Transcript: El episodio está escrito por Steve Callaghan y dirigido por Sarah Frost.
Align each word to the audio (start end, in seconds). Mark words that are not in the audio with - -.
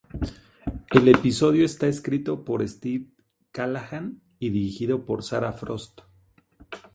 El 0.89 1.07
episodio 1.09 1.63
está 1.63 1.85
escrito 1.87 2.43
por 2.43 2.67
Steve 2.67 3.11
Callaghan 3.51 4.19
y 4.39 4.49
dirigido 4.49 5.05
por 5.05 5.21
Sarah 5.21 5.53
Frost. 5.53 6.01